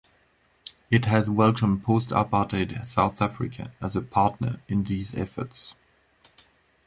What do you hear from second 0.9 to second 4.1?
has welcomed post-apartheid South Africa as a